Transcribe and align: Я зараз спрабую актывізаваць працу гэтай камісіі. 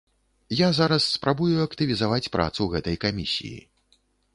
Я 0.59 0.69
зараз 0.77 1.03
спрабую 1.17 1.51
актывізаваць 1.67 2.31
працу 2.39 2.61
гэтай 2.77 3.01
камісіі. 3.09 3.59